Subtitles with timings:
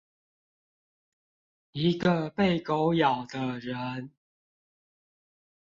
[1.73, 4.11] 一個被狗咬的人